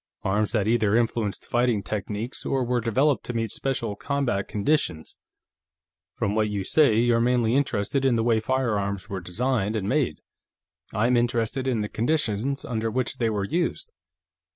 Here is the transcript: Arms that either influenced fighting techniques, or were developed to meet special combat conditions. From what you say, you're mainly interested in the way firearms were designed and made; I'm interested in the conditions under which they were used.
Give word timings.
Arms 0.23 0.53
that 0.53 0.67
either 0.67 0.95
influenced 0.95 1.45
fighting 1.45 1.83
techniques, 1.83 2.43
or 2.43 2.63
were 2.63 2.81
developed 2.81 3.23
to 3.25 3.33
meet 3.35 3.51
special 3.51 3.95
combat 3.95 4.47
conditions. 4.47 5.15
From 6.15 6.33
what 6.33 6.49
you 6.49 6.63
say, 6.63 6.95
you're 6.95 7.21
mainly 7.21 7.53
interested 7.53 8.03
in 8.03 8.15
the 8.15 8.23
way 8.23 8.39
firearms 8.39 9.09
were 9.09 9.21
designed 9.21 9.75
and 9.75 9.87
made; 9.87 10.17
I'm 10.91 11.15
interested 11.15 11.67
in 11.67 11.81
the 11.81 11.87
conditions 11.87 12.65
under 12.65 12.89
which 12.89 13.17
they 13.19 13.29
were 13.29 13.45
used. 13.45 13.91